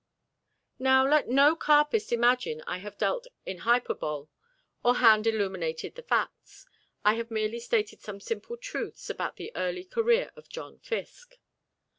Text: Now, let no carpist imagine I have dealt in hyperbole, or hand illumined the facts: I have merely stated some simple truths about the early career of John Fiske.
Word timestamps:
Now, 0.79 1.07
let 1.07 1.27
no 1.29 1.55
carpist 1.55 2.11
imagine 2.11 2.63
I 2.65 2.79
have 2.79 2.97
dealt 2.97 3.27
in 3.45 3.59
hyperbole, 3.59 4.29
or 4.83 4.95
hand 4.95 5.27
illumined 5.27 5.77
the 5.77 6.01
facts: 6.07 6.65
I 7.05 7.13
have 7.13 7.29
merely 7.29 7.59
stated 7.59 8.01
some 8.01 8.19
simple 8.19 8.57
truths 8.57 9.11
about 9.11 9.35
the 9.35 9.51
early 9.55 9.83
career 9.83 10.31
of 10.35 10.49
John 10.49 10.79
Fiske. 10.79 11.39